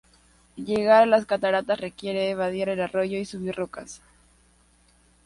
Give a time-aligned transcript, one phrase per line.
[0.55, 4.01] Llegar a las cataratas requiere vadear el arroyo y subir rocas.